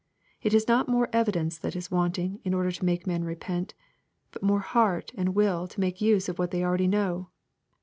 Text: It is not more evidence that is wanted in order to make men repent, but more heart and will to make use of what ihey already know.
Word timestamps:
It 0.41 0.55
is 0.55 0.67
not 0.67 0.87
more 0.89 1.09
evidence 1.13 1.59
that 1.59 1.75
is 1.75 1.91
wanted 1.91 2.39
in 2.43 2.55
order 2.55 2.71
to 2.71 2.85
make 2.85 3.05
men 3.05 3.23
repent, 3.23 3.75
but 4.31 4.41
more 4.41 4.61
heart 4.61 5.11
and 5.13 5.35
will 5.35 5.67
to 5.67 5.79
make 5.79 6.01
use 6.01 6.27
of 6.27 6.39
what 6.39 6.49
ihey 6.49 6.63
already 6.63 6.87
know. 6.87 7.29